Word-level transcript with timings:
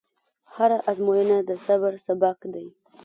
هره 0.55 0.77
ازموینه 0.89 1.37
د 1.49 1.51
صبر 1.65 1.93
سبق 2.05 2.37
دی. 2.53 2.67